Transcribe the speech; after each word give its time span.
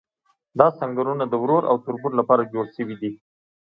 دا 0.59 0.67
سنګرونه 0.79 1.25
د 1.27 1.33
ورور 1.43 1.63
او 1.71 1.75
تربور 1.85 2.11
لپاره 2.19 2.49
جوړ 2.53 2.65
شوي 2.75 2.95
دي. 3.01 3.11